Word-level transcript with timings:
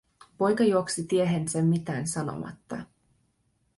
Poika 0.37 0.63
juoksi 0.63 1.03
tiehensä 1.03 1.61
mitään 1.61 2.07
sanomatta. 2.07 2.85